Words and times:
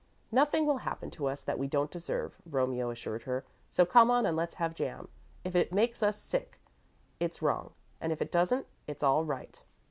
"Nothing 0.31 0.65
will 0.65 0.79
happen 0.79 1.11
to 1.11 1.27
us 1.27 1.43
that 1.43 1.59
we 1.59 1.67
don't 1.67 1.91
deserve," 1.91 2.35
Romeo 2.43 2.89
assured 2.89 3.21
her, 3.21 3.45
"so 3.69 3.85
come 3.85 4.09
on 4.09 4.25
and 4.25 4.35
let's 4.35 4.55
have 4.55 4.73
jam. 4.73 5.09
If 5.43 5.55
it 5.55 5.71
makes 5.71 6.01
us 6.01 6.17
sick, 6.17 6.59
it's 7.19 7.43
wrong, 7.43 7.73
and 7.99 8.11
if 8.11 8.19
it 8.19 8.31
doesn't, 8.31 8.65
it's 8.87 9.03
all 9.03 9.23
right." 9.23 9.61